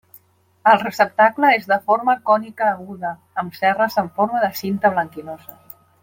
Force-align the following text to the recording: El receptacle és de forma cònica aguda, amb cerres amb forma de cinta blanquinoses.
El 0.69 0.77
receptacle 0.83 1.51
és 1.57 1.67
de 1.73 1.77
forma 1.91 2.15
cònica 2.31 2.69
aguda, 2.71 3.11
amb 3.45 3.59
cerres 3.61 3.99
amb 4.03 4.17
forma 4.21 4.41
de 4.49 4.53
cinta 4.65 4.91
blanquinoses. 4.97 5.75